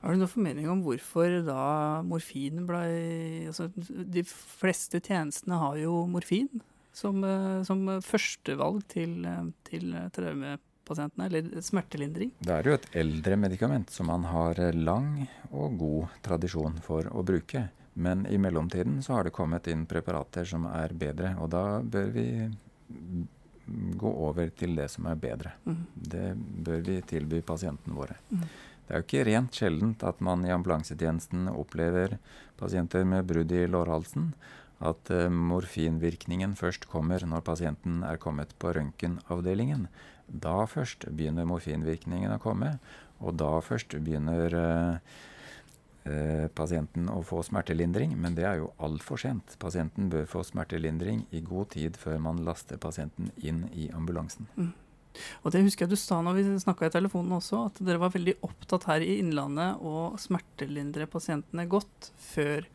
Har 0.00 0.14
du 0.14 0.22
noen 0.22 0.32
formening 0.32 0.68
om 0.72 0.80
hvorfor 0.84 1.42
da 1.44 2.00
morfin 2.08 2.62
ble 2.64 2.80
altså, 3.50 3.66
De 3.76 4.22
fleste 4.24 5.02
tjenestene 5.04 5.58
har 5.60 5.76
jo 5.82 6.06
morfin 6.08 6.48
som, 6.96 7.20
eh, 7.24 7.60
som 7.68 7.84
førstevalg 8.04 8.86
til, 8.88 9.28
til 9.68 9.92
traumepasientene, 10.16 11.26
eller 11.28 11.66
smertelindring. 11.66 12.32
Det 12.40 12.54
er 12.54 12.70
jo 12.70 12.78
et 12.78 12.88
eldre 13.02 13.36
medikament 13.44 13.92
som 13.92 14.08
man 14.10 14.24
har 14.30 14.62
lang 14.78 15.12
og 15.50 15.76
god 15.82 16.16
tradisjon 16.24 16.80
for 16.86 17.10
å 17.12 17.26
bruke. 17.26 17.66
Men 18.00 18.24
i 18.30 18.38
mellomtiden 18.40 19.02
så 19.04 19.18
har 19.18 19.26
det 19.26 19.34
kommet 19.36 19.68
inn 19.68 19.84
preparater 19.90 20.48
som 20.48 20.64
er 20.70 20.94
bedre, 20.96 21.34
og 21.42 21.50
da 21.52 21.64
bør 21.82 22.12
vi 22.14 22.26
gå 24.00 24.10
over 24.28 24.50
til 24.56 24.74
det 24.78 24.88
som 24.92 25.06
er 25.10 25.18
bedre. 25.20 25.54
Mm. 25.64 25.80
Det 25.94 26.26
bør 26.66 26.84
vi 26.86 26.98
tilby 27.06 27.40
pasientene 27.46 27.96
våre. 27.96 28.16
Mm. 28.30 28.44
Det 28.86 28.94
er 28.96 29.02
jo 29.02 29.06
ikke 29.06 29.26
rent 29.28 29.54
sjeldent 29.54 30.04
at 30.06 30.22
man 30.24 30.42
i 30.46 30.50
ambulansetjenesten 30.50 31.50
opplever 31.52 32.16
pasienter 32.58 33.04
med 33.06 33.28
brudd 33.28 33.52
i 33.54 33.66
lårhalsen. 33.70 34.32
At 34.80 35.12
uh, 35.12 35.28
morfinvirkningen 35.30 36.56
først 36.58 36.88
kommer 36.90 37.22
når 37.28 37.44
pasienten 37.46 38.00
er 38.06 38.18
kommet 38.18 38.56
på 38.58 38.72
røntgenavdelingen. 38.74 39.86
Da 40.26 40.64
først 40.70 41.06
begynner 41.06 41.48
morfinvirkningen 41.48 42.32
å 42.32 42.40
komme, 42.42 42.78
og 43.20 43.36
da 43.38 43.58
først 43.62 43.94
begynner 44.00 44.56
uh, 44.56 44.96
uh, 44.96 45.39
pasienten 46.56 47.10
å 47.12 47.18
få 47.26 47.42
smertelindring. 47.44 48.14
Men 48.16 48.36
det 48.38 48.46
er 48.48 48.62
jo 48.62 48.70
altfor 48.80 49.20
sent. 49.20 49.56
Pasienten 49.60 50.08
bør 50.12 50.24
få 50.30 50.44
smertelindring 50.48 51.26
i 51.36 51.42
god 51.44 51.74
tid 51.76 51.98
før 52.00 52.16
man 52.24 52.40
laster 52.46 52.80
pasienten 52.80 53.28
inn 53.36 53.66
i 53.76 53.90
ambulansen. 53.94 54.48
Mm. 54.56 54.72
Og 55.44 55.52
det 55.52 55.62
husker 55.64 55.86
jeg 55.86 55.94
du 55.94 56.00
sa 56.00 56.20
når 56.24 56.38
vi 56.38 56.44
snakka 56.62 56.88
i 56.88 56.94
telefonen 56.94 57.36
også, 57.38 57.64
at 57.70 57.80
dere 57.84 58.00
var 58.02 58.12
veldig 58.14 58.38
opptatt 58.46 58.86
her 58.90 59.04
i 59.04 59.18
Innlandet 59.20 59.80
å 59.84 60.10
smertelindre 60.20 61.08
pasientene 61.10 61.66
godt 61.70 62.12
før 62.30 62.68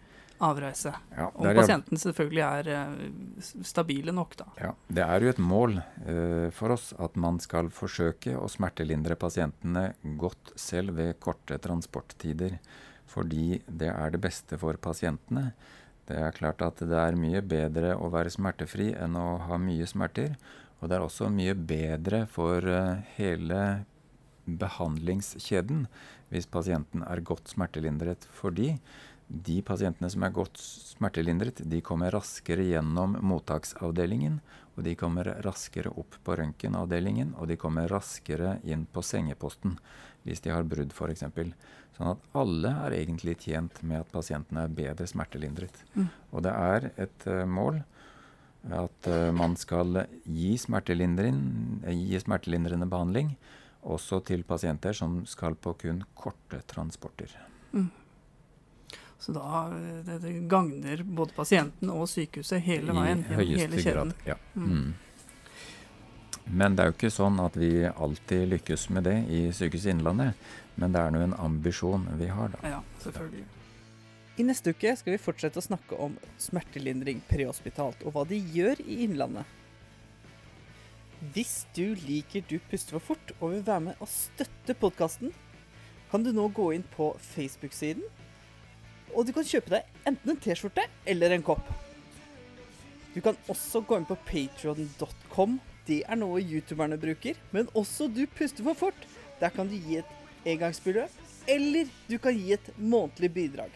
avreise. 0.44 0.92
Ja, 1.16 1.30
Om 1.32 1.48
pasienten 1.56 2.00
selvfølgelig 2.00 2.42
er 2.44 2.70
uh, 2.76 3.44
stabile 3.64 4.12
nok, 4.16 4.36
da. 4.42 4.48
Ja, 4.60 4.74
Det 4.88 5.06
er 5.06 5.24
jo 5.24 5.32
et 5.32 5.40
mål 5.40 5.78
uh, 5.80 6.50
for 6.56 6.76
oss 6.76 6.90
at 7.00 7.16
man 7.20 7.40
skal 7.44 7.72
forsøke 7.74 8.36
å 8.36 8.50
smertelindre 8.52 9.16
pasientene 9.20 9.94
godt 10.20 10.52
selv 10.60 10.98
ved 11.00 11.16
korte 11.24 11.60
transporttider. 11.64 12.58
Fordi 13.10 13.62
det 13.68 13.92
er 13.92 14.14
det 14.14 14.22
beste 14.24 14.60
for 14.62 14.78
pasientene. 14.82 15.52
Det 16.06 16.18
er 16.22 16.36
klart 16.38 16.62
at 16.62 16.82
det 16.86 17.00
er 17.02 17.18
mye 17.18 17.42
bedre 17.42 17.96
å 17.98 18.12
være 18.14 18.34
smertefri 18.34 18.92
enn 18.94 19.18
å 19.18 19.40
ha 19.48 19.58
mye 19.62 19.88
smerter. 19.90 20.36
Og 20.80 20.90
det 20.90 20.98
er 20.98 21.06
også 21.06 21.32
mye 21.34 21.56
bedre 21.58 22.26
for 22.30 22.66
uh, 22.66 23.02
hele 23.18 23.62
behandlingskjeden 24.46 25.88
hvis 26.30 26.50
pasienten 26.52 27.02
er 27.06 27.24
godt 27.26 27.50
smertelindret. 27.54 28.28
Fordi 28.38 28.76
de 29.26 29.58
pasientene 29.66 30.10
som 30.14 30.24
er 30.26 30.34
godt 30.36 30.60
smertelindret, 30.62 31.64
de 31.66 31.82
kommer 31.82 32.14
raskere 32.14 32.68
gjennom 32.68 33.18
mottaksavdelingen. 33.26 34.38
Og 34.76 34.84
de 34.86 34.94
kommer 35.00 35.32
raskere 35.46 35.90
opp 35.98 36.18
på 36.26 36.36
røntgenavdelingen, 36.36 37.34
og 37.40 37.48
de 37.50 37.58
kommer 37.58 37.88
raskere 37.90 38.60
inn 38.68 38.86
på 38.92 39.04
sengeposten 39.06 39.80
hvis 40.26 40.42
de 40.42 40.52
har 40.52 40.66
brudd 40.66 40.92
f.eks. 40.92 41.24
Sånn 41.96 42.12
at 42.12 42.24
alle 42.36 42.72
er 42.86 42.98
egentlig 42.98 43.38
tjent 43.46 43.82
med 43.88 44.04
at 44.04 44.12
pasientene 44.12 44.66
er 44.66 44.78
bedre 44.78 45.08
smertelindret. 45.08 45.78
Mm. 45.96 46.10
Og 46.32 46.44
det 46.44 46.54
er 46.54 46.90
et 47.06 47.28
uh, 47.32 47.46
mål 47.48 47.80
at 48.76 49.08
uh, 49.12 49.30
man 49.36 49.56
skal 49.60 50.02
gi, 50.26 50.56
gi 50.58 52.20
smertelindrende 52.26 52.90
behandling 52.90 53.36
også 53.86 54.20
til 54.26 54.44
pasienter 54.48 54.98
som 54.98 55.22
skal 55.30 55.56
på 55.62 55.76
kun 55.86 56.02
korte 56.18 56.62
transporter. 56.68 57.32
Mm. 57.72 57.92
Så 59.22 59.34
da 59.34 59.70
det, 60.06 60.20
det 60.22 60.34
gagner 60.52 61.02
både 61.06 61.34
pasienten 61.38 61.90
og 61.94 62.10
sykehuset 62.10 62.62
hele 62.66 62.94
veien. 62.94 63.24
I 63.24 63.40
høyeste 63.40 63.62
hele 63.62 63.82
kjeden. 63.82 64.14
grad, 64.20 64.34
ja. 64.34 64.38
Mm. 64.54 64.72
Mm. 64.72 64.94
Men 66.46 66.76
det 66.76 66.84
er 66.84 66.92
jo 66.92 66.96
ikke 66.96 67.14
sånn 67.14 67.40
at 67.42 67.58
vi 67.58 67.72
alltid 67.90 68.48
lykkes 68.52 68.90
med 68.94 69.08
det 69.08 69.18
i 69.34 69.48
Sykehuset 69.56 69.96
Innlandet. 69.96 70.38
Men 70.78 70.94
det 70.94 71.02
er 71.02 71.14
nå 71.14 71.22
en 71.26 71.38
ambisjon 71.42 72.06
vi 72.20 72.30
har, 72.30 72.52
da. 72.54 72.76
Ja, 72.76 72.82
selvfølgelig. 73.02 73.46
I 74.36 74.44
neste 74.44 74.74
uke 74.76 74.92
skal 75.00 75.16
vi 75.16 75.22
fortsette 75.22 75.62
å 75.62 75.64
snakke 75.64 75.98
om 76.06 76.18
smertelindring 76.44 77.22
prehospitalt, 77.30 78.04
og 78.04 78.16
hva 78.16 78.26
de 78.28 78.38
gjør 78.54 78.82
i 78.84 79.02
Innlandet. 79.08 79.48
Hvis 81.34 81.64
du 81.74 81.96
liker 82.06 82.44
Du 82.46 82.60
puster 82.70 82.98
for 82.98 83.16
fort 83.16 83.32
og 83.40 83.54
vil 83.54 83.64
være 83.66 83.88
med 83.88 84.04
og 84.04 84.12
støtte 84.12 84.76
podkasten, 84.78 85.32
kan 86.12 86.24
du 86.24 86.30
nå 86.36 86.50
gå 86.54 86.68
inn 86.76 86.84
på 86.94 87.14
Facebook-siden, 87.32 88.04
og 89.16 89.26
du 89.26 89.32
kan 89.34 89.48
kjøpe 89.48 89.72
deg 89.72 90.10
enten 90.10 90.34
en 90.34 90.42
T-skjorte 90.44 90.84
eller 91.08 91.34
en 91.34 91.46
kopp. 91.46 91.64
Du 93.16 93.22
kan 93.24 93.38
også 93.48 93.82
gå 93.88 93.98
inn 93.98 94.08
på 94.10 94.18
patrion.com. 94.28 95.56
Det 95.88 96.02
er 96.08 96.18
noe 96.18 96.42
youtuberne 96.42 96.98
bruker. 96.98 97.38
Men 97.52 97.70
også 97.74 98.08
Du 98.08 98.26
puster 98.38 98.64
for 98.64 98.74
fort. 98.74 99.08
Der 99.40 99.50
kan 99.50 99.68
du 99.68 99.76
gi 99.76 99.98
et 100.00 100.06
engangsbeløp, 100.46 101.12
eller 101.48 101.90
du 102.10 102.18
kan 102.18 102.38
gi 102.38 102.54
et 102.54 102.70
månedlig 102.78 103.34
bidrag. 103.34 103.72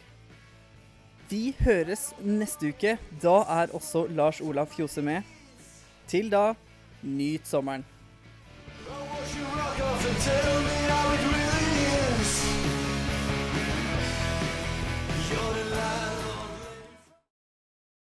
Vi 1.29 1.55
høres 1.59 2.13
neste 2.25 2.71
uke. 2.71 2.97
Da 3.21 3.35
er 3.61 3.75
også 3.75 4.07
Lars 4.07 4.41
Olav 4.41 4.71
Fjose 4.71 5.01
med. 5.01 5.21
Til 6.07 6.31
da, 6.31 6.53
nyt 7.03 7.47
sommeren. 7.47 7.85